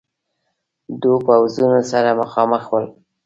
[1.03, 2.85] دو پوځونه سره مخامخ ول.